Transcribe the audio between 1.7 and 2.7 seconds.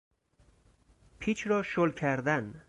کردن